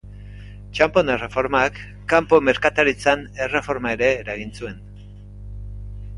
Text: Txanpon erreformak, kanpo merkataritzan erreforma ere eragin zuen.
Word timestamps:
Txanpon 0.77 1.11
erreformak, 1.15 1.77
kanpo 2.13 2.39
merkataritzan 2.47 3.23
erreforma 3.47 3.93
ere 3.99 4.11
eragin 4.25 4.59
zuen. 4.61 4.83